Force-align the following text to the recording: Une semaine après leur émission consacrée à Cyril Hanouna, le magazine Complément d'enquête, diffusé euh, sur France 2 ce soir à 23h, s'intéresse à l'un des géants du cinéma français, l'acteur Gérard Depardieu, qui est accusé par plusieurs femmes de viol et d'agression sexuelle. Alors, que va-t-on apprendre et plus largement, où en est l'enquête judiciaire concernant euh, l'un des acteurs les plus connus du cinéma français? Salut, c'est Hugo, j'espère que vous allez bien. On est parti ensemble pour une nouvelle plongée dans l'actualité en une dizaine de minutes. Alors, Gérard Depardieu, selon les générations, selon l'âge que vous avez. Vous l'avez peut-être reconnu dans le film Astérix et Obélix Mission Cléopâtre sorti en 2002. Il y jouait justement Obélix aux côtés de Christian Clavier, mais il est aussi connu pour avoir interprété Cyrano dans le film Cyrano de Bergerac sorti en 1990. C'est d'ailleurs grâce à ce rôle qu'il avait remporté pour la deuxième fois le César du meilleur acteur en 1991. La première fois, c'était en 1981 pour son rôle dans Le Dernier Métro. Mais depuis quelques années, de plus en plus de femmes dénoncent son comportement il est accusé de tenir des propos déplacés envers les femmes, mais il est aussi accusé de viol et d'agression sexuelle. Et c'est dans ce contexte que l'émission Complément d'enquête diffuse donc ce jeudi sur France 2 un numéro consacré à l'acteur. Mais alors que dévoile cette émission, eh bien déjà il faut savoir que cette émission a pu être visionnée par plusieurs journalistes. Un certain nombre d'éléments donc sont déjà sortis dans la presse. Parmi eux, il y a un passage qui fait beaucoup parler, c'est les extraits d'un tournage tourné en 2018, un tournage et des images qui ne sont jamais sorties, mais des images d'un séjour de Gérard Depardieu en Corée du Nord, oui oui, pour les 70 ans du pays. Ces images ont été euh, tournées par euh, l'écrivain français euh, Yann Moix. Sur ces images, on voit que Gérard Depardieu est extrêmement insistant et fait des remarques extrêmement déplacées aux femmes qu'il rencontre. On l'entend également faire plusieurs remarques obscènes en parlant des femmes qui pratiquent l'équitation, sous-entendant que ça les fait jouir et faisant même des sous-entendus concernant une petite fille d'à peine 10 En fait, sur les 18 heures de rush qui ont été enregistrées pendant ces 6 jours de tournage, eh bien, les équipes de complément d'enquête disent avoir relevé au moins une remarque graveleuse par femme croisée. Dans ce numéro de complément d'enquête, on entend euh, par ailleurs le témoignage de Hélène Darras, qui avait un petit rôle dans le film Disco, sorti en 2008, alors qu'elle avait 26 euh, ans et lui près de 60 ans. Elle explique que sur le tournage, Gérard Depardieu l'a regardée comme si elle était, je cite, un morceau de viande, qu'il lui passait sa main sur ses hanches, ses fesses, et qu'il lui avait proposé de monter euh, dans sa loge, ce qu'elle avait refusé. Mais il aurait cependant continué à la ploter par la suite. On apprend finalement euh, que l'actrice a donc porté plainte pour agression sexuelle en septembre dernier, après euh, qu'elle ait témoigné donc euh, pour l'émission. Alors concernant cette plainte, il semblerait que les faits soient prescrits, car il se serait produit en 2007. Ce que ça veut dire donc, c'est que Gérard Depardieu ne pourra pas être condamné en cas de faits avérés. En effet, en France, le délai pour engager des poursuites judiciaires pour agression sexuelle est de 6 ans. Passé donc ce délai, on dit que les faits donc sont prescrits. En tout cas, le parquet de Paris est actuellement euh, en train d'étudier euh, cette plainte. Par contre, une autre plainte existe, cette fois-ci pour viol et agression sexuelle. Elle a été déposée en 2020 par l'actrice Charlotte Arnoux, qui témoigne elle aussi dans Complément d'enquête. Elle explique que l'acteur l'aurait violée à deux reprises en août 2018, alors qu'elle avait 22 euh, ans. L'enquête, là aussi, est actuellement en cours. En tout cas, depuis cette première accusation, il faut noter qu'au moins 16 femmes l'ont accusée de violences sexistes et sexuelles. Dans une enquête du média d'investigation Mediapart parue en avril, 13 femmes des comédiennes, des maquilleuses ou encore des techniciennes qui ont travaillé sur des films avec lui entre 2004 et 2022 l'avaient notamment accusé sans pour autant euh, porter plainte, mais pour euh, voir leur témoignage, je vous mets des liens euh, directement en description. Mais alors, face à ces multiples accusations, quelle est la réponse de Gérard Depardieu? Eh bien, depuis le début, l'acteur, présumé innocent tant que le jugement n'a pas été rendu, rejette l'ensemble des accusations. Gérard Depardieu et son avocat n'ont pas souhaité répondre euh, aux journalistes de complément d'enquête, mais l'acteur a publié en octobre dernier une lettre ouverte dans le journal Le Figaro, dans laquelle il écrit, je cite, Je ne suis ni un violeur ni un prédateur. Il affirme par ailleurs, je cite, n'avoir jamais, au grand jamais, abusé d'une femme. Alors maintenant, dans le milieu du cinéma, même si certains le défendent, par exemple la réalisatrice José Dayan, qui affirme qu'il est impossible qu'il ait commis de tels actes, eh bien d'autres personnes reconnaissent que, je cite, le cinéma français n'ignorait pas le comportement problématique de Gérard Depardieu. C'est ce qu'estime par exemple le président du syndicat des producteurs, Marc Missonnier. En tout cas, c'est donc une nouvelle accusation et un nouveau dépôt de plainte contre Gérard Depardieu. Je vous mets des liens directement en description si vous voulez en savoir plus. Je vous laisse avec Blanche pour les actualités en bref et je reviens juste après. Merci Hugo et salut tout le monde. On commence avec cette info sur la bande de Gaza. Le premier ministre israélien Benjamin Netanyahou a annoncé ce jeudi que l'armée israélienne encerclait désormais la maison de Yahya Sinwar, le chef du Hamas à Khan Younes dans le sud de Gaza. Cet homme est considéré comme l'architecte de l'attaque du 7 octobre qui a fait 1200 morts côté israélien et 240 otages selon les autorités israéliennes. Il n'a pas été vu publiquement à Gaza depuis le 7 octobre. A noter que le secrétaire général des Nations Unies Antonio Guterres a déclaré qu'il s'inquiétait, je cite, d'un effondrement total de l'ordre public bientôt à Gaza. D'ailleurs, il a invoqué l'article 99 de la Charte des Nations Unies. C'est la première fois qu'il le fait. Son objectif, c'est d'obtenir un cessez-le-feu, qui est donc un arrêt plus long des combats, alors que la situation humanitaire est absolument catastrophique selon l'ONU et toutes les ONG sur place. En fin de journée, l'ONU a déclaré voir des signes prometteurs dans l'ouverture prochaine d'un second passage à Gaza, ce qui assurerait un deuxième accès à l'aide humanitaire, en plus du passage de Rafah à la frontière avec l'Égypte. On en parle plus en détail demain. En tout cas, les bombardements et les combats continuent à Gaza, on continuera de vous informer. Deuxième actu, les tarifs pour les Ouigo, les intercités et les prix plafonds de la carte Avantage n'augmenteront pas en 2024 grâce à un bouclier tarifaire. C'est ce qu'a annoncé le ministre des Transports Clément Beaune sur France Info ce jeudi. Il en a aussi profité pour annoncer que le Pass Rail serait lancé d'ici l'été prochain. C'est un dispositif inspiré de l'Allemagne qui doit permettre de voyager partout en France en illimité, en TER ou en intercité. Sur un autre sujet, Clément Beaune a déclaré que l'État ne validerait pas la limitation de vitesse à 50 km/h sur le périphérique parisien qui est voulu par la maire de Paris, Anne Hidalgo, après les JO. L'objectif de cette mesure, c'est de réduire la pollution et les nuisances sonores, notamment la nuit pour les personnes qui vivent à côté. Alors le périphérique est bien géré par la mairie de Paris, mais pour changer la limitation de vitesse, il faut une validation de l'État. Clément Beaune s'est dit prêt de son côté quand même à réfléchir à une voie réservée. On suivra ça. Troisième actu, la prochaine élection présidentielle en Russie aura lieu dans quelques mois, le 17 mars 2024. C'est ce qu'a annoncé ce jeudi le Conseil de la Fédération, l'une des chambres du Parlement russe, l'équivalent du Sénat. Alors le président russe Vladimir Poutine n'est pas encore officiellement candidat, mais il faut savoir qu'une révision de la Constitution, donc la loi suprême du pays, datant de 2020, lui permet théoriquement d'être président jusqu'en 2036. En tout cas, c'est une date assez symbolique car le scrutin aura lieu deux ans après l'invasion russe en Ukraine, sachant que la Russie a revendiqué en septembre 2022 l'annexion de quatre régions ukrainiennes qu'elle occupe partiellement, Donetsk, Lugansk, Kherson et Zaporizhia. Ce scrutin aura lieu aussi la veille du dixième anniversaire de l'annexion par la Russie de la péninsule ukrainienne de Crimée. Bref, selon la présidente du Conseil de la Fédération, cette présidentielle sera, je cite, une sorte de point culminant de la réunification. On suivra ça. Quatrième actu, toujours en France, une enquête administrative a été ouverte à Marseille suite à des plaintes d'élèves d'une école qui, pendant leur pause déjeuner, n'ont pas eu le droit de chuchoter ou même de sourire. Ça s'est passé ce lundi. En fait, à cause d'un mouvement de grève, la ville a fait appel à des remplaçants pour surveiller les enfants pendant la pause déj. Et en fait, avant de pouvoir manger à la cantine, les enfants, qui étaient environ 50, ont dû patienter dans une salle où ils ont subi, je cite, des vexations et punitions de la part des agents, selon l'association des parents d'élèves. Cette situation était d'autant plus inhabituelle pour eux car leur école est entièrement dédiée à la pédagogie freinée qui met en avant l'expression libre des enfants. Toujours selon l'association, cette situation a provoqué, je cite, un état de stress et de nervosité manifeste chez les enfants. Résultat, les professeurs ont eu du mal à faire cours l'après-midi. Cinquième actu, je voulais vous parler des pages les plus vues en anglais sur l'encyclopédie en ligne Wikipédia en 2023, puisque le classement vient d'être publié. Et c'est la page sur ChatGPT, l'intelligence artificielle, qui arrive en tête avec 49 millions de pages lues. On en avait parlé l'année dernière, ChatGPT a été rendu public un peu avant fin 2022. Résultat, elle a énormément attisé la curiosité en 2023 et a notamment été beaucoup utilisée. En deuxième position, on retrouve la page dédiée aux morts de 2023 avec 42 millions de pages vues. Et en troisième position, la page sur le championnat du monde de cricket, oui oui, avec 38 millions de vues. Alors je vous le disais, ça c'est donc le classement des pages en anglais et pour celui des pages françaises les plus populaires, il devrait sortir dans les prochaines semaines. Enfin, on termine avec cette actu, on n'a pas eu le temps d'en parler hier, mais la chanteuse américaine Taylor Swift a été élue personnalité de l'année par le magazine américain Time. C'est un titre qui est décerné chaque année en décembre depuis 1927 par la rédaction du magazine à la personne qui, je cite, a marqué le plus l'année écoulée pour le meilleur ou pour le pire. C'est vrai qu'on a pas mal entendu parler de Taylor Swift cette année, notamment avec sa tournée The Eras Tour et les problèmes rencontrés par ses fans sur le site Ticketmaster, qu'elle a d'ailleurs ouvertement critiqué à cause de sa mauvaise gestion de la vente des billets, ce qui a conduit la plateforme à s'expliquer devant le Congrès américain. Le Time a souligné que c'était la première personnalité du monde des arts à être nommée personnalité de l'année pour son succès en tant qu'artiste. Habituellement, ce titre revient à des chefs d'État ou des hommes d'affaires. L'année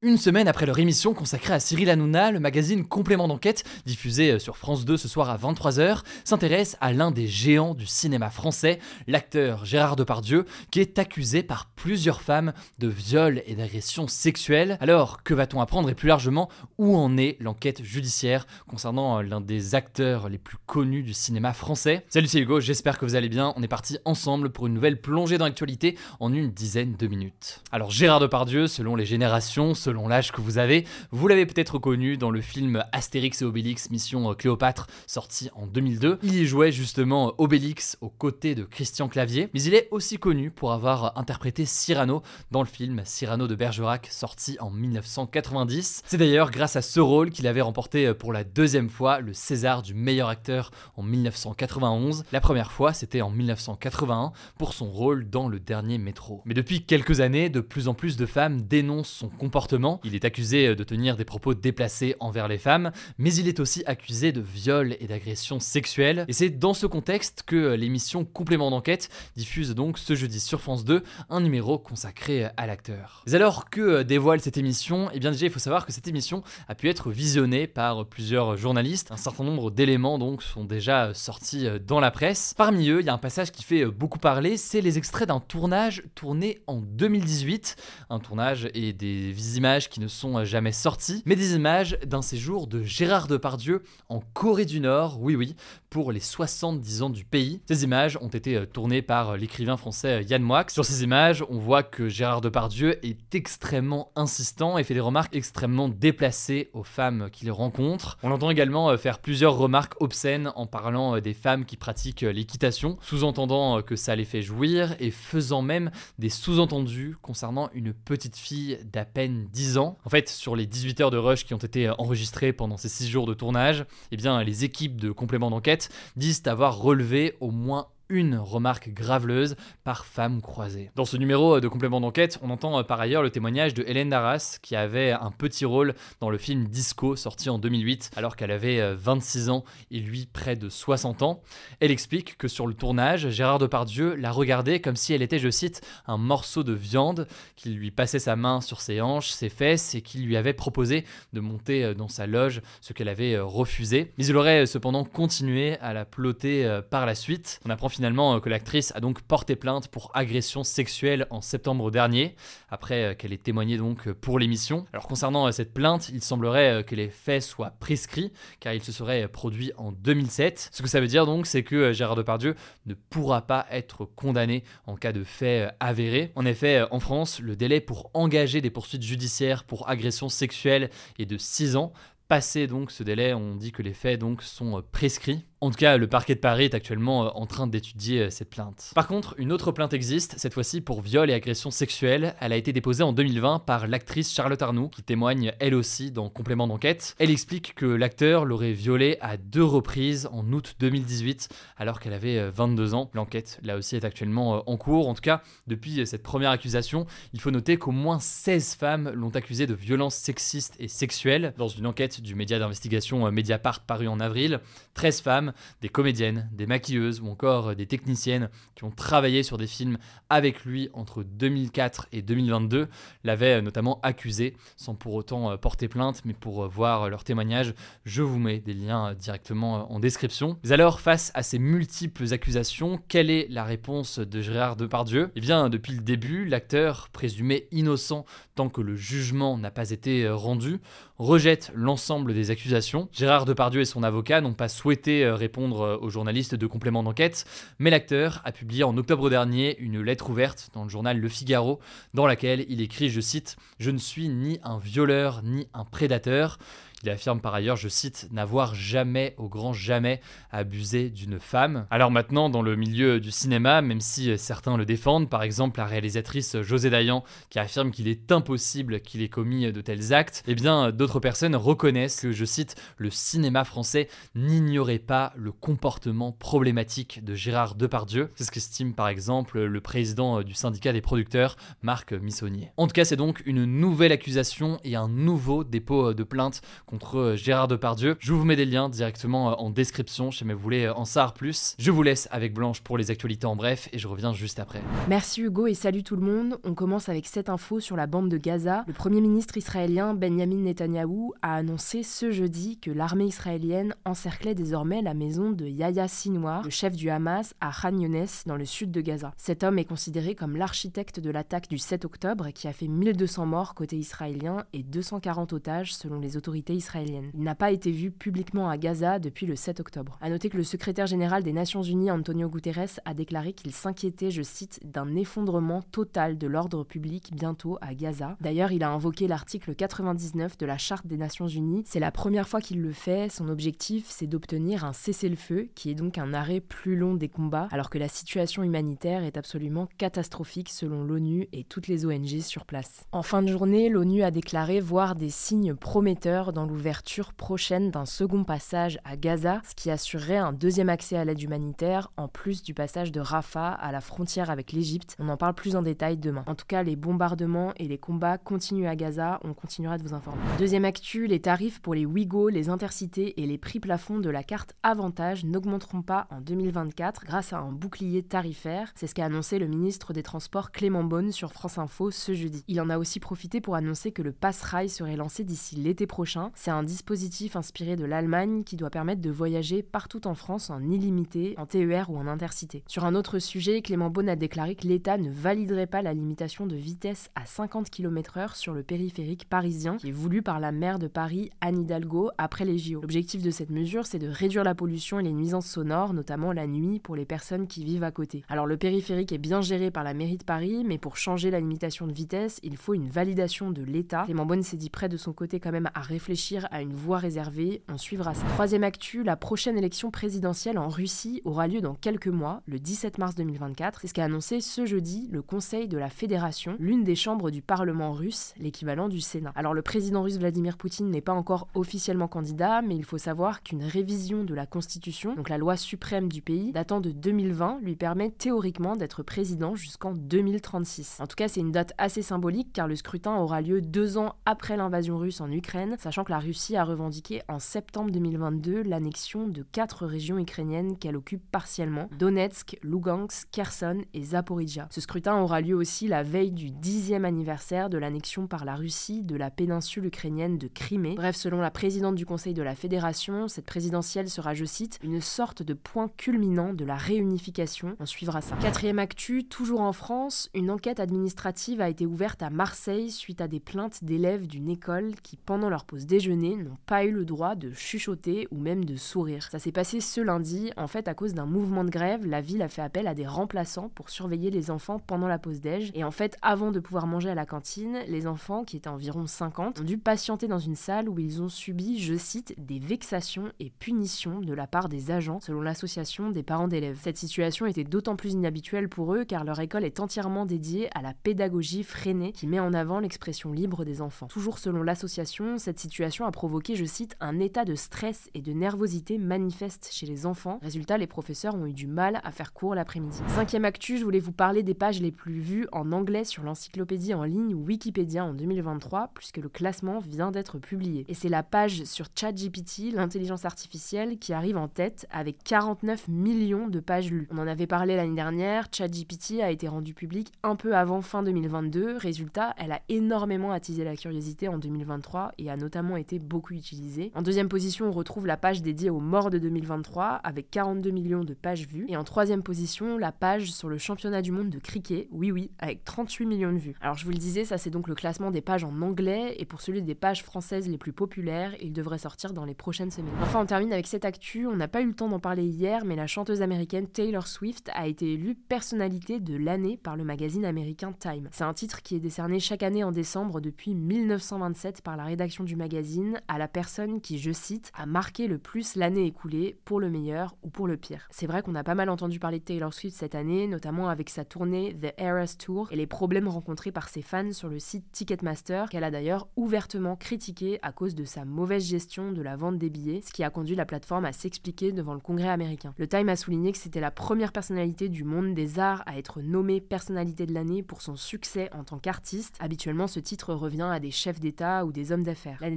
Une 0.00 0.16
semaine 0.16 0.46
après 0.46 0.64
leur 0.64 0.78
émission 0.78 1.12
consacrée 1.12 1.54
à 1.54 1.58
Cyril 1.58 1.90
Hanouna, 1.90 2.30
le 2.30 2.38
magazine 2.38 2.86
Complément 2.86 3.26
d'enquête, 3.26 3.64
diffusé 3.84 4.30
euh, 4.30 4.38
sur 4.38 4.56
France 4.56 4.84
2 4.84 4.96
ce 4.96 5.08
soir 5.08 5.28
à 5.28 5.36
23h, 5.36 6.02
s'intéresse 6.22 6.76
à 6.80 6.92
l'un 6.92 7.10
des 7.10 7.26
géants 7.26 7.74
du 7.74 7.84
cinéma 7.84 8.30
français, 8.30 8.78
l'acteur 9.08 9.64
Gérard 9.64 9.96
Depardieu, 9.96 10.44
qui 10.70 10.78
est 10.78 11.00
accusé 11.00 11.42
par 11.42 11.66
plusieurs 11.74 12.22
femmes 12.22 12.52
de 12.78 12.86
viol 12.86 13.42
et 13.46 13.56
d'agression 13.56 14.06
sexuelle. 14.06 14.78
Alors, 14.80 15.24
que 15.24 15.34
va-t-on 15.34 15.60
apprendre 15.60 15.90
et 15.90 15.96
plus 15.96 16.06
largement, 16.06 16.48
où 16.78 16.96
en 16.96 17.16
est 17.16 17.36
l'enquête 17.40 17.82
judiciaire 17.82 18.46
concernant 18.68 19.18
euh, 19.18 19.22
l'un 19.22 19.40
des 19.40 19.74
acteurs 19.74 20.28
les 20.28 20.38
plus 20.38 20.58
connus 20.64 21.02
du 21.02 21.12
cinéma 21.12 21.52
français? 21.52 22.04
Salut, 22.08 22.28
c'est 22.28 22.38
Hugo, 22.38 22.60
j'espère 22.60 23.00
que 23.00 23.04
vous 23.04 23.16
allez 23.16 23.28
bien. 23.28 23.52
On 23.56 23.64
est 23.64 23.68
parti 23.68 23.98
ensemble 24.04 24.50
pour 24.50 24.68
une 24.68 24.74
nouvelle 24.74 25.00
plongée 25.00 25.38
dans 25.38 25.46
l'actualité 25.46 25.98
en 26.20 26.32
une 26.32 26.52
dizaine 26.52 26.94
de 26.94 27.08
minutes. 27.08 27.64
Alors, 27.72 27.90
Gérard 27.90 28.20
Depardieu, 28.20 28.68
selon 28.68 28.94
les 28.94 29.04
générations, 29.04 29.74
selon 29.88 30.06
l'âge 30.06 30.32
que 30.32 30.42
vous 30.42 30.58
avez. 30.58 30.84
Vous 31.12 31.28
l'avez 31.28 31.46
peut-être 31.46 31.76
reconnu 31.76 32.18
dans 32.18 32.30
le 32.30 32.42
film 32.42 32.84
Astérix 32.92 33.40
et 33.40 33.46
Obélix 33.46 33.88
Mission 33.88 34.34
Cléopâtre 34.34 34.86
sorti 35.06 35.48
en 35.54 35.66
2002. 35.66 36.18
Il 36.22 36.34
y 36.34 36.44
jouait 36.44 36.72
justement 36.72 37.32
Obélix 37.38 37.96
aux 38.02 38.10
côtés 38.10 38.54
de 38.54 38.64
Christian 38.64 39.08
Clavier, 39.08 39.48
mais 39.54 39.62
il 39.62 39.72
est 39.72 39.88
aussi 39.90 40.18
connu 40.18 40.50
pour 40.50 40.74
avoir 40.74 41.16
interprété 41.16 41.64
Cyrano 41.64 42.20
dans 42.50 42.60
le 42.60 42.66
film 42.66 43.00
Cyrano 43.06 43.46
de 43.46 43.54
Bergerac 43.54 44.08
sorti 44.10 44.58
en 44.60 44.68
1990. 44.68 46.02
C'est 46.06 46.18
d'ailleurs 46.18 46.50
grâce 46.50 46.76
à 46.76 46.82
ce 46.82 47.00
rôle 47.00 47.30
qu'il 47.30 47.46
avait 47.46 47.62
remporté 47.62 48.12
pour 48.12 48.34
la 48.34 48.44
deuxième 48.44 48.90
fois 48.90 49.20
le 49.20 49.32
César 49.32 49.80
du 49.80 49.94
meilleur 49.94 50.28
acteur 50.28 50.70
en 50.98 51.02
1991. 51.02 52.24
La 52.30 52.42
première 52.42 52.72
fois, 52.72 52.92
c'était 52.92 53.22
en 53.22 53.30
1981 53.30 54.32
pour 54.58 54.74
son 54.74 54.90
rôle 54.90 55.30
dans 55.30 55.48
Le 55.48 55.58
Dernier 55.58 55.96
Métro. 55.96 56.42
Mais 56.44 56.52
depuis 56.52 56.84
quelques 56.84 57.20
années, 57.20 57.48
de 57.48 57.60
plus 57.60 57.88
en 57.88 57.94
plus 57.94 58.18
de 58.18 58.26
femmes 58.26 58.60
dénoncent 58.60 59.08
son 59.08 59.30
comportement 59.30 59.77
il 60.04 60.14
est 60.14 60.24
accusé 60.24 60.74
de 60.74 60.84
tenir 60.84 61.16
des 61.16 61.24
propos 61.24 61.54
déplacés 61.54 62.16
envers 62.20 62.48
les 62.48 62.58
femmes, 62.58 62.92
mais 63.18 63.34
il 63.34 63.48
est 63.48 63.60
aussi 63.60 63.82
accusé 63.86 64.32
de 64.32 64.40
viol 64.40 64.96
et 65.00 65.06
d'agression 65.06 65.60
sexuelle. 65.60 66.24
Et 66.28 66.32
c'est 66.32 66.50
dans 66.50 66.74
ce 66.74 66.86
contexte 66.86 67.42
que 67.46 67.74
l'émission 67.74 68.24
Complément 68.24 68.70
d'enquête 68.70 69.08
diffuse 69.36 69.74
donc 69.74 69.98
ce 69.98 70.14
jeudi 70.14 70.40
sur 70.40 70.60
France 70.60 70.84
2 70.84 71.02
un 71.30 71.40
numéro 71.40 71.78
consacré 71.78 72.46
à 72.56 72.66
l'acteur. 72.66 73.22
Mais 73.26 73.34
alors 73.34 73.70
que 73.70 74.02
dévoile 74.02 74.40
cette 74.40 74.56
émission, 74.56 75.08
eh 75.12 75.18
bien 75.18 75.30
déjà 75.30 75.46
il 75.46 75.52
faut 75.52 75.58
savoir 75.58 75.86
que 75.86 75.92
cette 75.92 76.08
émission 76.08 76.42
a 76.68 76.74
pu 76.74 76.88
être 76.88 77.10
visionnée 77.10 77.66
par 77.66 78.06
plusieurs 78.06 78.56
journalistes. 78.56 79.10
Un 79.12 79.16
certain 79.16 79.44
nombre 79.44 79.70
d'éléments 79.70 80.18
donc 80.18 80.42
sont 80.42 80.64
déjà 80.64 81.14
sortis 81.14 81.66
dans 81.86 82.00
la 82.00 82.10
presse. 82.10 82.54
Parmi 82.56 82.88
eux, 82.90 83.00
il 83.00 83.06
y 83.06 83.10
a 83.10 83.14
un 83.14 83.18
passage 83.18 83.52
qui 83.52 83.62
fait 83.62 83.84
beaucoup 83.86 84.18
parler, 84.18 84.56
c'est 84.56 84.80
les 84.80 84.98
extraits 84.98 85.28
d'un 85.28 85.40
tournage 85.40 86.02
tourné 86.14 86.60
en 86.66 86.76
2018, 86.76 87.76
un 88.10 88.18
tournage 88.18 88.68
et 88.74 88.92
des 88.92 89.56
images 89.56 89.67
qui 89.76 90.00
ne 90.00 90.08
sont 90.08 90.44
jamais 90.44 90.72
sorties, 90.72 91.22
mais 91.26 91.36
des 91.36 91.54
images 91.54 91.98
d'un 92.06 92.22
séjour 92.22 92.66
de 92.66 92.82
Gérard 92.82 93.28
Depardieu 93.28 93.82
en 94.08 94.20
Corée 94.32 94.64
du 94.64 94.80
Nord, 94.80 95.18
oui 95.20 95.36
oui, 95.36 95.54
pour 95.90 96.12
les 96.12 96.20
70 96.20 97.02
ans 97.02 97.10
du 97.10 97.24
pays. 97.24 97.60
Ces 97.66 97.84
images 97.84 98.18
ont 98.20 98.28
été 98.28 98.56
euh, 98.56 98.66
tournées 98.66 99.02
par 99.02 99.30
euh, 99.30 99.36
l'écrivain 99.36 99.76
français 99.76 100.20
euh, 100.20 100.22
Yann 100.22 100.42
Moix. 100.42 100.64
Sur 100.68 100.84
ces 100.84 101.02
images, 101.02 101.44
on 101.50 101.58
voit 101.58 101.82
que 101.82 102.08
Gérard 102.08 102.40
Depardieu 102.40 103.04
est 103.06 103.34
extrêmement 103.34 104.10
insistant 104.16 104.78
et 104.78 104.84
fait 104.84 104.94
des 104.94 105.00
remarques 105.00 105.36
extrêmement 105.36 105.88
déplacées 105.88 106.70
aux 106.72 106.82
femmes 106.82 107.28
qu'il 107.30 107.50
rencontre. 107.50 108.18
On 108.22 108.30
l'entend 108.30 108.50
également 108.50 108.96
faire 108.96 109.18
plusieurs 109.18 109.56
remarques 109.56 110.00
obscènes 110.00 110.50
en 110.56 110.66
parlant 110.66 111.20
des 111.20 111.34
femmes 111.34 111.64
qui 111.64 111.76
pratiquent 111.76 112.22
l'équitation, 112.22 112.98
sous-entendant 113.02 113.82
que 113.82 113.96
ça 113.96 114.16
les 114.16 114.24
fait 114.24 114.42
jouir 114.42 114.94
et 115.00 115.10
faisant 115.10 115.62
même 115.62 115.90
des 116.18 116.28
sous-entendus 116.28 117.16
concernant 117.22 117.70
une 117.74 117.92
petite 117.92 118.36
fille 118.36 118.78
d'à 118.92 119.04
peine 119.04 119.48
10 119.52 119.57
En 120.04 120.10
fait, 120.10 120.28
sur 120.28 120.56
les 120.56 120.66
18 120.66 121.00
heures 121.00 121.10
de 121.10 121.18
rush 121.18 121.44
qui 121.44 121.54
ont 121.54 121.58
été 121.58 121.90
enregistrées 121.98 122.52
pendant 122.52 122.76
ces 122.76 122.88
6 122.88 123.08
jours 123.08 123.26
de 123.26 123.34
tournage, 123.34 123.84
eh 124.12 124.16
bien, 124.16 124.42
les 124.42 124.64
équipes 124.64 125.00
de 125.00 125.10
complément 125.10 125.50
d'enquête 125.50 125.90
disent 126.16 126.42
avoir 126.46 126.78
relevé 126.78 127.36
au 127.40 127.50
moins 127.50 127.88
une 128.08 128.36
remarque 128.36 128.90
graveleuse 128.90 129.56
par 129.84 130.06
femme 130.06 130.40
croisée. 130.40 130.90
Dans 130.94 131.04
ce 131.04 131.16
numéro 131.16 131.60
de 131.60 131.68
complément 131.68 132.00
d'enquête, 132.00 132.38
on 132.42 132.50
entend 132.50 132.78
euh, 132.78 132.82
par 132.82 133.00
ailleurs 133.00 133.22
le 133.22 133.30
témoignage 133.30 133.74
de 133.74 133.84
Hélène 133.86 134.08
Darras, 134.08 134.58
qui 134.62 134.76
avait 134.76 135.12
un 135.12 135.30
petit 135.30 135.64
rôle 135.64 135.94
dans 136.20 136.30
le 136.30 136.38
film 136.38 136.66
Disco, 136.68 137.16
sorti 137.16 137.50
en 137.50 137.58
2008, 137.58 138.10
alors 138.16 138.36
qu'elle 138.36 138.50
avait 138.50 138.94
26 138.94 139.48
euh, 139.48 139.52
ans 139.52 139.64
et 139.90 140.00
lui 140.00 140.26
près 140.32 140.56
de 140.56 140.68
60 140.68 141.22
ans. 141.22 141.42
Elle 141.80 141.90
explique 141.90 142.38
que 142.38 142.48
sur 142.48 142.66
le 142.66 142.74
tournage, 142.74 143.28
Gérard 143.28 143.58
Depardieu 143.58 144.14
l'a 144.14 144.30
regardée 144.30 144.80
comme 144.80 144.96
si 144.96 145.12
elle 145.12 145.22
était, 145.22 145.38
je 145.38 145.50
cite, 145.50 145.82
un 146.06 146.16
morceau 146.16 146.62
de 146.62 146.72
viande, 146.72 147.26
qu'il 147.56 147.76
lui 147.76 147.90
passait 147.90 148.18
sa 148.18 148.36
main 148.36 148.60
sur 148.60 148.80
ses 148.80 149.00
hanches, 149.00 149.30
ses 149.30 149.48
fesses, 149.48 149.94
et 149.94 150.00
qu'il 150.00 150.24
lui 150.24 150.36
avait 150.36 150.54
proposé 150.54 151.04
de 151.32 151.40
monter 151.40 151.84
euh, 151.84 151.94
dans 151.94 152.08
sa 152.08 152.26
loge, 152.26 152.62
ce 152.80 152.92
qu'elle 152.92 153.08
avait 153.08 153.38
refusé. 153.38 154.12
Mais 154.16 154.26
il 154.26 154.36
aurait 154.36 154.66
cependant 154.66 155.04
continué 155.04 155.78
à 155.80 155.92
la 155.92 156.04
ploter 156.04 156.80
par 156.90 157.06
la 157.06 157.14
suite. 157.14 157.60
On 157.64 157.70
apprend 157.70 157.88
finalement 157.98 158.36
euh, 158.36 158.38
que 158.38 158.48
l'actrice 158.48 158.92
a 158.94 159.00
donc 159.00 159.22
porté 159.22 159.56
plainte 159.56 159.88
pour 159.88 160.12
agression 160.14 160.62
sexuelle 160.62 161.26
en 161.30 161.40
septembre 161.40 161.90
dernier, 161.90 162.36
après 162.68 163.02
euh, 163.02 163.14
qu'elle 163.14 163.32
ait 163.32 163.38
témoigné 163.38 163.76
donc 163.76 164.06
euh, 164.06 164.14
pour 164.14 164.38
l'émission. 164.38 164.84
Alors 164.92 165.08
concernant 165.08 165.50
cette 165.50 165.74
plainte, 165.74 166.08
il 166.10 166.22
semblerait 166.22 166.84
que 166.84 166.94
les 166.94 167.08
faits 167.08 167.42
soient 167.42 167.72
prescrits, 167.80 168.32
car 168.60 168.72
il 168.72 168.84
se 168.84 168.92
serait 168.92 169.26
produit 169.26 169.72
en 169.78 169.90
2007. 169.90 170.68
Ce 170.70 170.80
que 170.80 170.86
ça 170.86 171.00
veut 171.00 171.08
dire 171.08 171.26
donc, 171.26 171.48
c'est 171.48 171.64
que 171.64 171.92
Gérard 171.92 172.14
Depardieu 172.14 172.54
ne 172.86 172.94
pourra 172.94 173.42
pas 173.48 173.66
être 173.68 174.04
condamné 174.04 174.62
en 174.86 174.94
cas 174.94 175.12
de 175.12 175.24
faits 175.24 175.74
avérés. 175.80 176.30
En 176.36 176.46
effet, 176.46 176.84
en 176.92 177.00
France, 177.00 177.40
le 177.40 177.56
délai 177.56 177.80
pour 177.80 178.12
engager 178.14 178.60
des 178.60 178.70
poursuites 178.70 179.02
judiciaires 179.02 179.64
pour 179.64 179.88
agression 179.88 180.28
sexuelle 180.28 180.90
est 181.18 181.26
de 181.26 181.36
6 181.36 181.74
ans. 181.74 181.92
Passé 182.28 182.68
donc 182.68 182.92
ce 182.92 183.02
délai, 183.02 183.34
on 183.34 183.56
dit 183.56 183.72
que 183.72 183.82
les 183.82 183.94
faits 183.94 184.20
donc 184.20 184.42
sont 184.42 184.84
prescrits. 184.92 185.47
En 185.60 185.70
tout 185.70 185.76
cas, 185.76 185.96
le 185.96 186.06
parquet 186.06 186.36
de 186.36 186.40
Paris 186.40 186.66
est 186.66 186.74
actuellement 186.74 187.24
euh, 187.24 187.30
en 187.34 187.44
train 187.44 187.66
d'étudier 187.66 188.20
euh, 188.20 188.30
cette 188.30 188.48
plainte. 188.48 188.92
Par 188.94 189.08
contre, 189.08 189.34
une 189.38 189.50
autre 189.50 189.72
plainte 189.72 189.92
existe, 189.92 190.36
cette 190.38 190.54
fois-ci 190.54 190.80
pour 190.80 191.00
viol 191.00 191.28
et 191.30 191.34
agression 191.34 191.72
sexuelle. 191.72 192.36
Elle 192.40 192.52
a 192.52 192.56
été 192.56 192.72
déposée 192.72 193.02
en 193.02 193.12
2020 193.12 193.58
par 193.66 193.88
l'actrice 193.88 194.32
Charlotte 194.32 194.62
Arnoux, 194.62 194.88
qui 194.88 195.02
témoigne 195.02 195.52
elle 195.58 195.74
aussi 195.74 196.12
dans 196.12 196.28
Complément 196.28 196.68
d'enquête. 196.68 197.16
Elle 197.18 197.32
explique 197.32 197.74
que 197.74 197.86
l'acteur 197.86 198.44
l'aurait 198.44 198.70
violée 198.70 199.18
à 199.20 199.36
deux 199.36 199.64
reprises 199.64 200.28
en 200.30 200.52
août 200.52 200.76
2018, 200.78 201.48
alors 201.76 201.98
qu'elle 201.98 202.12
avait 202.12 202.48
22 202.50 202.94
euh, 202.94 202.96
ans. 202.96 203.10
L'enquête, 203.14 203.58
là 203.64 203.76
aussi, 203.76 203.96
est 203.96 204.04
actuellement 204.04 204.62
en 204.70 204.76
cours. 204.76 205.08
En 205.08 205.14
tout 205.14 205.22
cas, 205.22 205.42
depuis 205.66 206.06
cette 206.06 206.22
première 206.22 206.50
accusation, 206.50 207.04
il 207.32 207.40
faut 207.40 207.50
noter 207.50 207.78
qu'au 207.78 207.90
moins 207.90 208.20
16 208.20 208.76
femmes 208.76 209.10
l'ont 209.12 209.30
accusée 209.30 209.66
de 209.66 209.74
violences 209.74 210.14
sexistes 210.14 210.76
et 210.78 210.86
sexuelles. 210.86 211.52
Dans 211.58 211.66
une 211.66 211.86
enquête 211.86 212.20
du 212.20 212.36
média 212.36 212.60
d'investigation 212.60 213.28
Mediapart 213.32 213.80
parue 213.80 214.06
en 214.06 214.20
avril, 214.20 214.60
13 214.94 215.20
femmes 215.20 215.47
des 215.80 215.88
comédiennes, 215.88 216.48
des 216.52 216.66
maquilleuses 216.66 217.20
ou 217.20 217.28
encore 217.28 217.74
des 217.74 217.86
techniciennes 217.86 218.50
qui 218.74 218.84
ont 218.84 218.90
travaillé 218.90 219.42
sur 219.42 219.58
des 219.58 219.66
films 219.66 219.98
avec 220.30 220.64
lui 220.64 220.90
entre 220.92 221.22
2004 221.22 222.08
et 222.12 222.22
2022 222.22 222.88
l'avaient 223.24 223.62
notamment 223.62 224.00
accusé 224.02 224.56
sans 224.76 224.94
pour 224.94 225.14
autant 225.14 225.50
euh, 225.50 225.56
porter 225.56 225.88
plainte, 225.88 226.22
mais 226.24 226.32
pour 226.32 226.64
euh, 226.64 226.68
voir 226.68 227.08
leur 227.08 227.24
témoignage, 227.24 227.74
je 228.04 228.22
vous 228.22 228.38
mets 228.38 228.58
des 228.58 228.74
liens 228.74 229.08
euh, 229.08 229.14
directement 229.14 229.92
en 229.92 230.00
description. 230.00 230.58
Mais 230.64 230.72
alors, 230.72 231.00
face 231.00 231.30
à 231.34 231.42
ces 231.42 231.58
multiples 231.58 232.32
accusations, 232.32 233.00
quelle 233.08 233.30
est 233.30 233.46
la 233.50 233.64
réponse 233.64 234.18
de 234.18 234.40
Gérard 234.40 234.76
Depardieu? 234.76 235.30
Eh 235.36 235.40
bien, 235.40 235.68
depuis 235.68 235.92
le 235.92 236.00
début, 236.00 236.44
l'acteur, 236.44 237.08
présumé 237.12 237.68
innocent 237.72 238.24
tant 238.54 238.68
que 238.68 238.80
le 238.80 238.96
jugement 238.96 239.56
n'a 239.56 239.70
pas 239.70 239.90
été 239.90 240.28
rendu, 240.28 240.80
rejette 241.18 241.70
l'ensemble 241.74 242.34
des 242.34 242.50
accusations. 242.50 243.08
Gérard 243.12 243.44
Depardieu 243.44 243.80
et 243.80 243.84
son 243.84 244.02
avocat 244.02 244.40
n'ont 244.40 244.54
pas 244.54 244.68
souhaité 244.68 245.24
répondre 245.38 245.80
euh, 245.80 245.98
aux 246.00 246.10
journalistes 246.10 246.54
de 246.54 246.66
complément 246.66 247.02
d'enquête, 247.02 247.46
mais 247.78 247.90
l'acteur 247.90 248.42
a 248.44 248.52
publié 248.52 248.84
en 248.84 248.96
octobre 248.96 249.30
dernier 249.30 249.78
une 249.78 250.02
lettre 250.02 250.28
ouverte 250.30 250.70
dans 250.74 250.82
le 250.82 250.90
journal 250.90 251.18
Le 251.18 251.28
Figaro, 251.28 251.78
dans 252.12 252.26
laquelle 252.26 252.66
il 252.68 252.80
écrit, 252.80 253.08
je 253.08 253.20
cite, 253.20 253.56
Je 253.78 253.90
ne 253.90 253.98
suis 253.98 254.28
ni 254.28 254.58
un 254.62 254.78
violeur 254.78 255.42
ni 255.42 255.66
un 255.72 255.84
prédateur. 255.84 256.58
Il 257.04 257.10
affirme 257.10 257.40
par 257.40 257.54
ailleurs, 257.54 257.76
je 257.76 257.88
cite, 257.88 258.26
n'avoir 258.32 258.74
jamais, 258.74 259.34
au 259.36 259.48
grand 259.48 259.72
jamais, 259.72 260.20
abusé 260.50 261.10
d'une 261.10 261.38
femme. 261.38 261.86
Alors 261.90 262.10
maintenant, 262.10 262.50
dans 262.50 262.60
le 262.60 262.74
milieu 262.74 263.20
du 263.20 263.30
cinéma, 263.30 263.82
même 263.82 264.00
si 264.00 264.36
certains 264.36 264.76
le 264.76 264.84
défendent, 264.84 265.30
par 265.30 265.44
exemple 265.44 265.78
la 265.78 265.86
réalisatrice 265.86 266.60
José 266.60 266.90
Dayan, 266.90 267.22
qui 267.50 267.60
affirme 267.60 267.92
qu'il 267.92 268.08
est 268.08 268.32
impossible 268.32 269.00
qu'il 269.00 269.22
ait 269.22 269.28
commis 269.28 269.70
de 269.72 269.80
tels 269.80 270.12
actes, 270.12 270.42
eh 270.48 270.56
bien 270.56 270.90
d'autres 270.90 271.20
personnes 271.20 271.54
reconnaissent 271.54 272.22
que, 272.22 272.32
je 272.32 272.44
cite, 272.44 272.74
le 272.96 273.10
cinéma 273.10 273.62
français 273.62 274.08
n'ignorait 274.34 274.98
pas 274.98 275.32
le 275.36 275.52
comportement 275.52 276.32
problématique 276.32 277.24
de 277.24 277.36
Gérard 277.36 277.76
Depardieu. 277.76 278.32
C'est 278.34 278.42
ce 278.42 278.50
qu'estime 278.50 278.94
par 278.94 279.06
exemple 279.06 279.60
le 279.60 279.80
président 279.80 280.42
du 280.42 280.54
syndicat 280.54 280.92
des 280.92 281.00
producteurs, 281.00 281.56
Marc 281.82 282.12
Missonnier. 282.12 282.72
En 282.76 282.88
tout 282.88 282.92
cas, 282.92 283.04
c'est 283.04 283.14
donc 283.14 283.40
une 283.46 283.64
nouvelle 283.64 284.10
accusation 284.10 284.80
et 284.82 284.96
un 284.96 285.08
nouveau 285.08 285.62
dépôt 285.62 286.12
de 286.12 286.24
plainte 286.24 286.60
contre 286.88 287.34
Gérard 287.36 287.68
Depardieu. 287.68 288.16
Je 288.18 288.32
vous 288.32 288.44
mets 288.44 288.56
des 288.56 288.64
liens 288.64 288.88
directement 288.88 289.60
en 289.60 289.70
description 289.70 290.30
si 290.30 290.44
vous 290.44 290.58
voulez 290.58 290.88
en 290.88 291.04
savoir 291.04 291.34
plus. 291.34 291.74
Je 291.78 291.90
vous 291.90 292.02
laisse 292.02 292.28
avec 292.30 292.54
Blanche 292.54 292.80
pour 292.80 292.96
les 292.96 293.10
actualités 293.10 293.46
en 293.46 293.56
bref 293.56 293.88
et 293.92 293.98
je 293.98 294.08
reviens 294.08 294.32
juste 294.32 294.58
après. 294.58 294.80
Merci 295.08 295.42
Hugo 295.42 295.66
et 295.66 295.74
salut 295.74 296.02
tout 296.02 296.16
le 296.16 296.22
monde. 296.22 296.58
On 296.64 296.74
commence 296.74 297.08
avec 297.08 297.26
cette 297.26 297.50
info 297.50 297.78
sur 297.78 297.94
la 297.94 298.06
bande 298.06 298.30
de 298.30 298.38
Gaza. 298.38 298.84
Le 298.86 298.94
premier 298.94 299.20
ministre 299.20 299.58
israélien 299.58 300.14
Benjamin 300.14 300.62
Netanyahou 300.62 301.34
a 301.42 301.56
annoncé 301.56 302.02
ce 302.02 302.30
jeudi 302.30 302.78
que 302.78 302.90
l'armée 302.90 303.26
israélienne 303.26 303.94
encerclait 304.06 304.54
désormais 304.54 305.02
la 305.02 305.12
maison 305.12 305.50
de 305.50 305.66
Yahya 305.66 306.08
Sinwar, 306.08 306.62
le 306.62 306.70
chef 306.70 306.96
du 306.96 307.10
Hamas 307.10 307.54
à 307.60 307.70
Khan 307.70 307.98
Younes 307.98 308.26
dans 308.46 308.56
le 308.56 308.64
sud 308.64 308.90
de 308.90 309.02
Gaza. 309.02 309.34
Cet 309.36 309.62
homme 309.62 309.78
est 309.78 309.84
considéré 309.84 310.34
comme 310.34 310.56
l'architecte 310.56 311.20
de 311.20 311.30
l'attaque 311.30 311.68
du 311.68 311.76
7 311.76 312.06
octobre 312.06 312.48
qui 312.54 312.66
a 312.66 312.72
fait 312.72 312.88
1200 312.88 313.44
morts 313.44 313.74
côté 313.74 313.96
israélien 313.96 314.64
et 314.72 314.82
240 314.82 315.52
otages 315.52 315.94
selon 315.94 316.18
les 316.18 316.38
autorités 316.38 316.77
israéliennes. 316.78 317.30
Il 317.34 317.42
n'a 317.42 317.54
pas 317.54 317.70
été 317.70 317.90
vu 317.90 318.10
publiquement 318.10 318.70
à 318.70 318.78
Gaza 318.78 319.18
depuis 319.18 319.46
le 319.46 319.56
7 319.56 319.80
octobre. 319.80 320.18
A 320.22 320.30
noter 320.30 320.48
que 320.48 320.56
le 320.56 320.64
secrétaire 320.64 321.06
général 321.06 321.42
des 321.42 321.52
Nations 321.52 321.82
Unies 321.82 322.10
Antonio 322.10 322.48
Guterres 322.48 323.00
a 323.04 323.12
déclaré 323.12 323.52
qu'il 323.52 323.72
s'inquiétait, 323.72 324.30
je 324.30 324.42
cite, 324.42 324.80
d'un 324.84 325.14
effondrement 325.14 325.82
total 325.82 326.38
de 326.38 326.46
l'ordre 326.46 326.84
public 326.84 327.30
bientôt 327.34 327.78
à 327.80 327.94
Gaza. 327.94 328.36
D'ailleurs, 328.40 328.72
il 328.72 328.82
a 328.82 328.90
invoqué 328.90 329.28
l'article 329.28 329.74
99 329.74 330.56
de 330.56 330.66
la 330.66 330.78
Charte 330.78 331.06
des 331.06 331.16
Nations 331.16 331.48
Unies. 331.48 331.82
C'est 331.84 332.00
la 332.00 332.10
première 332.10 332.48
fois 332.48 332.60
qu'il 332.60 332.80
le 332.80 332.92
fait. 332.92 333.30
Son 333.30 333.48
objectif, 333.48 334.06
c'est 334.08 334.26
d'obtenir 334.26 334.84
un 334.84 334.92
cessez-le-feu, 334.92 335.68
qui 335.74 335.90
est 335.90 335.94
donc 335.94 336.18
un 336.18 336.32
arrêt 336.32 336.60
plus 336.60 336.96
long 336.96 337.14
des 337.14 337.28
combats, 337.28 337.68
alors 337.70 337.90
que 337.90 337.98
la 337.98 338.08
situation 338.08 338.62
humanitaire 338.62 339.24
est 339.24 339.36
absolument 339.36 339.88
catastrophique 339.98 340.68
selon 340.70 341.04
l'ONU 341.04 341.48
et 341.52 341.64
toutes 341.64 341.88
les 341.88 342.06
ONG 342.06 342.40
sur 342.40 342.64
place. 342.64 343.04
En 343.12 343.22
fin 343.22 343.42
de 343.42 343.48
journée, 343.48 343.88
l'ONU 343.88 344.22
a 344.22 344.30
déclaré 344.30 344.80
voir 344.80 345.16
des 345.16 345.30
signes 345.30 345.74
prometteurs 345.74 346.52
dans 346.52 346.66
l'ouverture 346.68 347.32
prochaine 347.32 347.90
d'un 347.90 348.06
second 348.06 348.44
passage 348.44 348.98
à 349.04 349.16
Gaza, 349.16 349.60
ce 349.68 349.74
qui 349.74 349.90
assurerait 349.90 350.36
un 350.36 350.52
deuxième 350.52 350.88
accès 350.88 351.16
à 351.16 351.24
l'aide 351.24 351.42
humanitaire, 351.42 352.12
en 352.16 352.28
plus 352.28 352.62
du 352.62 352.74
passage 352.74 353.10
de 353.10 353.20
Rafah 353.20 353.72
à 353.72 353.90
la 353.90 354.00
frontière 354.00 354.50
avec 354.50 354.72
l'Égypte. 354.72 355.16
On 355.18 355.28
en 355.28 355.36
parle 355.36 355.54
plus 355.54 355.76
en 355.76 355.82
détail 355.82 356.16
demain. 356.16 356.44
En 356.46 356.54
tout 356.54 356.66
cas, 356.66 356.82
les 356.82 356.96
bombardements 356.96 357.72
et 357.76 357.88
les 357.88 357.98
combats 357.98 358.38
continuent 358.38 358.88
à 358.88 358.96
Gaza, 358.96 359.40
on 359.44 359.54
continuera 359.54 359.98
de 359.98 360.02
vous 360.02 360.14
informer. 360.14 360.42
Deuxième 360.58 360.84
actu, 360.84 361.26
les 361.26 361.40
tarifs 361.40 361.80
pour 361.80 361.94
les 361.94 362.06
Ouigo, 362.06 362.48
les 362.48 362.68
intercités 362.68 363.40
et 363.40 363.46
les 363.46 363.58
prix 363.58 363.80
plafonds 363.80 364.18
de 364.18 364.30
la 364.30 364.42
carte 364.42 364.74
Avantage 364.82 365.44
n'augmenteront 365.44 366.02
pas 366.02 366.26
en 366.30 366.40
2024 366.40 367.24
grâce 367.24 367.52
à 367.52 367.58
un 367.58 367.72
bouclier 367.72 368.22
tarifaire. 368.22 368.92
C'est 368.94 369.06
ce 369.06 369.14
qu'a 369.14 369.24
annoncé 369.24 369.58
le 369.58 369.66
ministre 369.66 370.12
des 370.12 370.22
Transports 370.22 370.70
Clément 370.70 371.04
Beaune 371.04 371.32
sur 371.32 371.52
France 371.52 371.78
Info 371.78 372.10
ce 372.10 372.34
jeudi. 372.34 372.64
Il 372.68 372.80
en 372.80 372.90
a 372.90 372.98
aussi 372.98 373.20
profité 373.20 373.60
pour 373.60 373.74
annoncer 373.74 374.12
que 374.12 374.22
le 374.22 374.32
Pass 374.32 374.62
Rail 374.62 374.88
serait 374.88 375.16
lancé 375.16 375.44
d'ici 375.44 375.76
l'été 375.76 376.06
prochain. 376.06 376.50
C'est 376.60 376.72
un 376.72 376.82
dispositif 376.82 377.54
inspiré 377.54 377.94
de 377.94 378.04
l'Allemagne 378.04 378.64
qui 378.64 378.74
doit 378.74 378.90
permettre 378.90 379.22
de 379.22 379.30
voyager 379.30 379.84
partout 379.84 380.26
en 380.26 380.34
France 380.34 380.70
en 380.70 380.82
illimité, 380.90 381.54
en 381.56 381.66
TER 381.66 382.10
ou 382.10 382.18
en 382.18 382.26
intercité. 382.26 382.82
Sur 382.88 383.04
un 383.04 383.14
autre 383.14 383.38
sujet, 383.38 383.80
Clément 383.80 384.10
Beaune 384.10 384.28
a 384.28 384.34
déclaré 384.34 384.74
que 384.74 384.88
l'État 384.88 385.18
ne 385.18 385.30
validerait 385.30 385.86
pas 385.86 386.02
la 386.02 386.14
limitation 386.14 386.66
de 386.66 386.74
vitesse 386.74 387.30
à 387.36 387.46
50 387.46 387.90
km/h 387.90 388.56
sur 388.56 388.74
le 388.74 388.82
périphérique 388.82 389.48
parisien 389.48 389.98
qui 389.98 390.08
est 390.08 390.10
voulu 390.10 390.42
par 390.42 390.58
la 390.58 390.72
maire 390.72 390.98
de 390.98 391.06
Paris, 391.06 391.50
Anne 391.60 391.82
Hidalgo, 391.82 392.32
après 392.38 392.64
les 392.64 392.76
JO. 392.76 393.02
L'objectif 393.02 393.40
de 393.40 393.52
cette 393.52 393.70
mesure, 393.70 394.06
c'est 394.06 394.18
de 394.18 394.28
réduire 394.28 394.64
la 394.64 394.74
pollution 394.74 395.20
et 395.20 395.22
les 395.22 395.32
nuisances 395.32 395.68
sonores, 395.68 396.12
notamment 396.12 396.50
la 396.50 396.66
nuit 396.66 396.98
pour 396.98 397.14
les 397.14 397.24
personnes 397.24 397.68
qui 397.68 397.84
vivent 397.84 398.02
à 398.02 398.10
côté. 398.10 398.42
Alors 398.48 398.66
le 398.66 398.76
périphérique 398.76 399.30
est 399.30 399.38
bien 399.38 399.60
géré 399.60 399.92
par 399.92 400.02
la 400.02 400.12
mairie 400.12 400.38
de 400.38 400.44
Paris, 400.44 400.82
mais 400.84 400.98
pour 400.98 401.18
changer 401.18 401.52
la 401.52 401.60
limitation 401.60 402.08
de 402.08 402.12
vitesse, 402.12 402.58
il 402.64 402.76
faut 402.76 402.94
une 402.94 403.10
validation 403.10 403.70
de 403.70 403.82
l'État. 403.82 404.24
Clément 404.24 404.44
Beaune 404.44 404.64
s'est 404.64 404.76
dit 404.76 404.90
prêt 404.90 405.08
de 405.08 405.16
son 405.16 405.32
côté 405.32 405.60
quand 405.60 405.70
même 405.70 405.88
à 405.94 406.00
réfléchir 406.00 406.47
à 406.70 406.80
une 406.80 406.94
voie 406.94 407.18
réservée. 407.18 407.82
On 407.88 407.98
suivra 407.98 408.34
ça. 408.34 408.46
Troisième 408.54 408.84
actu, 408.84 409.22
la 409.22 409.36
prochaine 409.36 409.76
élection 409.76 410.10
présidentielle 410.10 410.78
en 410.78 410.88
Russie 410.88 411.42
aura 411.44 411.68
lieu 411.68 411.80
dans 411.80 411.94
quelques 411.94 412.28
mois, 412.28 412.62
le 412.66 412.78
17 412.78 413.18
mars 413.18 413.34
2024. 413.34 414.00
C'est 414.00 414.08
ce 414.08 414.14
qu'a 414.14 414.24
annoncé 414.24 414.60
ce 414.60 414.86
jeudi 414.86 415.28
le 415.30 415.42
Conseil 415.42 415.88
de 415.88 415.98
la 415.98 416.08
Fédération, 416.08 416.76
l'une 416.78 417.04
des 417.04 417.14
chambres 417.14 417.50
du 417.50 417.60
Parlement 417.60 418.12
russe, 418.12 418.54
l'équivalent 418.58 419.08
du 419.08 419.20
Sénat. 419.20 419.52
Alors 419.54 419.74
le 419.74 419.82
président 419.82 420.22
russe 420.22 420.38
Vladimir 420.38 420.76
Poutine 420.76 421.10
n'est 421.10 421.20
pas 421.20 421.32
encore 421.32 421.68
officiellement 421.74 422.28
candidat, 422.28 422.82
mais 422.82 422.96
il 422.96 423.04
faut 423.04 423.18
savoir 423.18 423.62
qu'une 423.62 423.84
révision 423.84 424.44
de 424.44 424.54
la 424.54 424.66
Constitution, 424.66 425.34
donc 425.34 425.48
la 425.48 425.58
loi 425.58 425.76
suprême 425.76 426.30
du 426.30 426.42
pays, 426.42 426.72
datant 426.72 427.00
de 427.00 427.10
2020, 427.10 427.80
lui 427.82 427.96
permet 427.96 428.30
théoriquement 428.30 428.96
d'être 428.96 429.22
président 429.22 429.74
jusqu'en 429.74 430.12
2036. 430.12 431.18
En 431.20 431.26
tout 431.26 431.36
cas, 431.36 431.48
c'est 431.48 431.60
une 431.60 431.72
date 431.72 431.92
assez 431.98 432.22
symbolique 432.22 432.72
car 432.72 432.88
le 432.88 432.96
scrutin 432.96 433.36
aura 433.36 433.60
lieu 433.60 433.82
deux 433.82 434.18
ans 434.18 434.36
après 434.46 434.76
l'invasion 434.76 435.18
russe 435.18 435.40
en 435.40 435.50
Ukraine, 435.50 435.96
sachant 435.98 436.24
que 436.24 436.30
la 436.30 436.37
Russie 436.38 436.76
a 436.76 436.84
revendiqué 436.84 437.42
en 437.48 437.58
septembre 437.58 438.10
2022 438.10 438.82
l'annexion 438.82 439.48
de 439.48 439.62
quatre 439.62 440.06
régions 440.06 440.38
ukrainiennes 440.38 440.96
qu'elle 440.96 441.16
occupe 441.16 441.42
partiellement, 441.50 442.08
Donetsk, 442.18 442.78
Lugansk, 442.82 443.48
Kherson 443.50 444.02
et 444.14 444.22
Zaporizhia. 444.22 444.88
Ce 444.90 445.00
scrutin 445.00 445.40
aura 445.40 445.60
lieu 445.60 445.74
aussi 445.74 446.08
la 446.08 446.22
veille 446.22 446.52
du 446.52 446.70
dixième 446.70 447.24
anniversaire 447.24 447.90
de 447.90 447.98
l'annexion 447.98 448.46
par 448.46 448.64
la 448.64 448.74
Russie 448.74 449.22
de 449.22 449.36
la 449.36 449.50
péninsule 449.50 450.06
ukrainienne 450.06 450.58
de 450.58 450.68
Crimée. 450.68 451.14
Bref, 451.14 451.36
selon 451.36 451.60
la 451.60 451.70
présidente 451.70 452.14
du 452.14 452.26
Conseil 452.26 452.54
de 452.54 452.62
la 452.62 452.74
Fédération, 452.74 453.48
cette 453.48 453.66
présidentielle 453.66 454.30
sera, 454.30 454.54
je 454.54 454.64
cite, 454.64 454.98
une 455.02 455.20
sorte 455.20 455.62
de 455.62 455.74
point 455.74 456.08
culminant 456.16 456.72
de 456.72 456.84
la 456.84 456.96
réunification. 456.96 457.96
On 458.00 458.06
suivra 458.06 458.40
ça. 458.40 458.56
Quatrième 458.56 458.98
actu, 458.98 459.44
toujours 459.44 459.80
en 459.80 459.92
France, 459.92 460.50
une 460.54 460.70
enquête 460.70 461.00
administrative 461.00 461.80
a 461.80 461.88
été 461.88 462.06
ouverte 462.06 462.42
à 462.42 462.50
Marseille 462.50 463.10
suite 463.10 463.40
à 463.40 463.48
des 463.48 463.60
plaintes 463.60 464.04
d'élèves 464.04 464.46
d'une 464.46 464.68
école 464.68 465.14
qui, 465.22 465.36
pendant 465.36 465.68
leur 465.68 465.84
pause 465.84 466.06
déjeuner, 466.06 466.27
n'ont 466.36 466.76
pas 466.86 467.04
eu 467.04 467.10
le 467.10 467.24
droit 467.24 467.54
de 467.54 467.72
chuchoter 467.72 468.48
ou 468.50 468.58
même 468.58 468.84
de 468.84 468.96
sourire. 468.96 469.48
Ça 469.50 469.58
s'est 469.58 469.72
passé 469.72 470.00
ce 470.00 470.20
lundi. 470.20 470.70
En 470.76 470.86
fait, 470.86 471.08
à 471.08 471.14
cause 471.14 471.34
d'un 471.34 471.46
mouvement 471.46 471.84
de 471.84 471.90
grève, 471.90 472.26
la 472.26 472.40
ville 472.40 472.62
a 472.62 472.68
fait 472.68 472.82
appel 472.82 473.06
à 473.06 473.14
des 473.14 473.26
remplaçants 473.26 473.90
pour 473.94 474.10
surveiller 474.10 474.50
les 474.50 474.70
enfants 474.70 474.98
pendant 474.98 475.28
la 475.28 475.38
pause 475.38 475.60
déj. 475.60 475.90
Et 475.94 476.04
en 476.04 476.10
fait, 476.10 476.36
avant 476.42 476.70
de 476.70 476.80
pouvoir 476.80 477.06
manger 477.06 477.30
à 477.30 477.34
la 477.34 477.46
cantine, 477.46 477.98
les 478.08 478.26
enfants, 478.26 478.64
qui 478.64 478.76
étaient 478.76 478.88
environ 478.88 479.26
50, 479.26 479.80
ont 479.80 479.84
dû 479.84 479.98
patienter 479.98 480.48
dans 480.48 480.58
une 480.58 480.76
salle 480.76 481.08
où 481.08 481.18
ils 481.18 481.42
ont 481.42 481.48
subi, 481.48 481.98
je 482.00 482.14
cite, 482.14 482.54
des 482.58 482.78
vexations 482.78 483.52
et 483.60 483.70
punitions 483.70 484.40
de 484.40 484.54
la 484.54 484.66
part 484.66 484.88
des 484.88 485.10
agents, 485.10 485.40
selon 485.40 485.60
l'association 485.60 486.30
des 486.30 486.42
parents 486.42 486.68
d'élèves. 486.68 486.98
Cette 487.02 487.16
situation 487.16 487.66
était 487.66 487.84
d'autant 487.84 488.16
plus 488.16 488.32
inhabituelle 488.32 488.88
pour 488.88 489.14
eux 489.14 489.24
car 489.24 489.44
leur 489.44 489.60
école 489.60 489.84
est 489.84 490.00
entièrement 490.00 490.46
dédiée 490.46 490.88
à 490.94 491.02
la 491.02 491.14
pédagogie 491.14 491.82
freinée 491.82 492.32
qui 492.32 492.46
met 492.46 492.60
en 492.60 492.72
avant 492.74 493.00
l'expression 493.00 493.52
libre 493.52 493.84
des 493.84 494.00
enfants. 494.00 494.26
Toujours 494.26 494.58
selon 494.58 494.82
l'association, 494.82 495.58
cette 495.58 495.78
situation 495.78 496.07
a 496.26 496.30
provoqué, 496.30 496.74
je 496.76 496.84
cite, 496.84 497.16
un 497.20 497.38
état 497.38 497.64
de 497.64 497.74
stress 497.74 498.30
et 498.34 498.40
de 498.40 498.52
nervosité 498.52 499.18
manifeste 499.18 499.90
chez 499.92 500.06
les 500.06 500.26
enfants. 500.26 500.58
Résultat, 500.62 500.98
les 500.98 501.06
professeurs 501.06 501.54
ont 501.54 501.66
eu 501.66 501.72
du 501.72 501.86
mal 501.86 502.20
à 502.24 502.30
faire 502.32 502.52
cours 502.52 502.74
l'après-midi. 502.74 503.18
Cinquième 503.28 503.64
actu, 503.64 503.98
je 503.98 504.04
voulais 504.04 504.18
vous 504.18 504.32
parler 504.32 504.62
des 504.62 504.74
pages 504.74 505.00
les 505.00 505.12
plus 505.12 505.40
vues 505.40 505.66
en 505.72 505.92
anglais 505.92 506.24
sur 506.24 506.42
l'encyclopédie 506.42 507.14
en 507.14 507.24
ligne 507.24 507.54
Wikipédia 507.54 508.24
en 508.24 508.34
2023, 508.34 509.10
puisque 509.14 509.36
le 509.38 509.48
classement 509.48 509.98
vient 509.98 510.30
d'être 510.30 510.58
publié. 510.58 511.04
Et 511.08 511.14
c'est 511.14 511.28
la 511.28 511.42
page 511.42 511.84
sur 511.84 512.06
ChatGPT, 512.14 512.92
l'intelligence 512.92 513.44
artificielle, 513.44 514.18
qui 514.18 514.32
arrive 514.32 514.56
en 514.56 514.68
tête 514.68 515.06
avec 515.10 515.42
49 515.44 516.08
millions 516.08 516.68
de 516.68 516.80
pages 516.80 517.10
lues. 517.10 517.28
On 517.30 517.38
en 517.38 517.46
avait 517.46 517.66
parlé 517.66 517.96
l'année 517.96 518.14
dernière, 518.14 518.68
ChatGPT 518.72 519.40
a 519.42 519.50
été 519.50 519.68
rendu 519.68 519.94
public 519.94 520.32
un 520.42 520.56
peu 520.56 520.74
avant 520.74 521.02
fin 521.02 521.22
2022. 521.22 521.96
Résultat, 521.96 522.54
elle 522.56 522.72
a 522.72 522.80
énormément 522.88 523.52
attisé 523.52 523.84
la 523.84 523.96
curiosité 523.96 524.48
en 524.48 524.58
2023 524.58 525.32
et 525.38 525.50
a 525.50 525.56
notamment 525.56 525.96
été 525.98 526.18
beaucoup 526.18 526.54
utilisée. 526.54 527.12
En 527.14 527.22
deuxième 527.22 527.48
position, 527.48 527.88
on 527.88 527.92
retrouve 527.92 528.26
la 528.26 528.36
page 528.36 528.62
dédiée 528.62 528.90
aux 528.90 529.00
morts 529.00 529.30
de 529.30 529.38
2023 529.38 530.20
avec 530.24 530.50
42 530.50 530.90
millions 530.90 531.24
de 531.24 531.34
pages 531.34 531.66
vues. 531.66 531.86
Et 531.88 531.96
en 531.96 532.04
troisième 532.04 532.42
position, 532.42 532.98
la 532.98 533.12
page 533.12 533.52
sur 533.52 533.68
le 533.68 533.78
championnat 533.78 534.22
du 534.22 534.32
monde 534.32 534.50
de 534.50 534.58
cricket, 534.58 535.08
oui 535.10 535.30
oui, 535.30 535.50
avec 535.58 535.84
38 535.84 536.26
millions 536.26 536.52
de 536.52 536.58
vues. 536.58 536.74
Alors 536.80 536.96
je 536.96 537.04
vous 537.04 537.10
le 537.10 537.18
disais, 537.18 537.44
ça 537.44 537.58
c'est 537.58 537.70
donc 537.70 537.88
le 537.88 537.94
classement 537.94 538.30
des 538.30 538.40
pages 538.40 538.64
en 538.64 538.82
anglais 538.82 539.34
et 539.38 539.44
pour 539.44 539.60
celui 539.60 539.82
des 539.82 539.94
pages 539.94 540.22
françaises 540.22 540.68
les 540.68 540.78
plus 540.78 540.92
populaires, 540.92 541.54
il 541.60 541.72
devrait 541.72 541.98
sortir 541.98 542.32
dans 542.32 542.44
les 542.44 542.54
prochaines 542.54 542.90
semaines. 542.90 543.14
Enfin, 543.22 543.40
on 543.40 543.46
termine 543.46 543.72
avec 543.72 543.86
cette 543.86 544.04
actu, 544.04 544.46
on 544.46 544.56
n'a 544.56 544.68
pas 544.68 544.82
eu 544.82 544.86
le 544.86 544.94
temps 544.94 545.08
d'en 545.08 545.20
parler 545.20 545.44
hier, 545.44 545.84
mais 545.84 545.96
la 545.96 546.06
chanteuse 546.06 546.42
américaine 546.42 546.86
Taylor 546.86 547.26
Swift 547.26 547.70
a 547.74 547.86
été 547.86 548.12
élue 548.12 548.34
personnalité 548.34 549.20
de 549.20 549.36
l'année 549.36 549.76
par 549.76 549.96
le 549.96 550.04
magazine 550.04 550.44
américain 550.44 550.92
Time. 550.98 551.28
C'est 551.32 551.44
un 551.44 551.54
titre 551.54 551.82
qui 551.82 551.96
est 551.96 552.00
décerné 552.00 552.40
chaque 552.40 552.62
année 552.62 552.84
en 552.84 552.92
décembre 552.92 553.40
depuis 553.40 553.74
1927 553.74 554.82
par 554.82 554.96
la 554.96 555.04
rédaction 555.04 555.44
du 555.44 555.56
magazine 555.56 555.87
à 556.28 556.38
la 556.38 556.48
personne 556.48 557.00
qui, 557.00 557.18
je 557.18 557.32
cite, 557.32 557.72
a 557.74 557.86
marqué 557.86 558.26
le 558.26 558.38
plus 558.38 558.76
l'année 558.76 559.06
écoulée 559.06 559.58
pour 559.64 559.80
le 559.80 559.90
meilleur 559.90 560.36
ou 560.42 560.50
pour 560.50 560.66
le 560.66 560.76
pire. 560.76 561.06
C'est 561.10 561.26
vrai 561.26 561.42
qu'on 561.42 561.54
a 561.54 561.64
pas 561.64 561.74
mal 561.74 561.88
entendu 561.88 562.18
parler 562.18 562.38
de 562.38 562.44
Taylor 562.44 562.74
Swift 562.74 562.96
cette 562.96 563.14
année, 563.14 563.46
notamment 563.46 563.88
avec 563.88 564.10
sa 564.10 564.24
tournée 564.24 564.76
The 564.80 564.92
Eras 564.98 565.36
Tour 565.38 565.68
et 565.70 565.76
les 565.76 565.86
problèmes 565.86 566.28
rencontrés 566.28 566.72
par 566.72 566.88
ses 566.88 567.02
fans 567.02 567.32
sur 567.32 567.48
le 567.48 567.58
site 567.58 567.90
Ticketmaster, 567.92 568.68
qu'elle 568.68 568.84
a 568.84 568.90
d'ailleurs 568.90 569.28
ouvertement 569.36 569.96
critiqué 569.96 570.58
à 570.62 570.72
cause 570.72 570.94
de 570.94 571.04
sa 571.04 571.24
mauvaise 571.24 571.64
gestion 571.64 572.12
de 572.12 572.22
la 572.22 572.36
vente 572.36 572.58
des 572.58 572.70
billets, 572.70 573.00
ce 573.02 573.12
qui 573.12 573.24
a 573.24 573.30
conduit 573.30 573.56
la 573.56 573.66
plateforme 573.66 574.04
à 574.04 574.12
s'expliquer 574.12 574.72
devant 574.72 574.94
le 574.94 575.00
Congrès 575.00 575.28
américain. 575.28 575.74
Le 575.78 575.86
Time 575.86 576.08
a 576.08 576.16
souligné 576.16 576.52
que 576.52 576.58
c'était 576.58 576.80
la 576.80 576.90
première 576.90 577.32
personnalité 577.32 577.88
du 577.88 578.04
monde 578.04 578.34
des 578.34 578.58
arts 578.58 578.82
à 578.86 578.98
être 578.98 579.20
nommée 579.20 579.60
personnalité 579.60 580.26
de 580.26 580.34
l'année 580.34 580.62
pour 580.62 580.82
son 580.82 580.96
succès 580.96 581.50
en 581.52 581.64
tant 581.64 581.78
qu'artiste. 581.78 582.36
Habituellement, 582.40 582.86
ce 582.86 583.00
titre 583.00 583.34
revient 583.34 583.68
à 583.70 583.80
des 583.80 583.90
chefs 583.90 584.20
d'État 584.20 584.64
ou 584.64 584.72
des 584.72 584.92
hommes 584.92 585.02
d'affaires. 585.02 585.38
L'année 585.40 585.56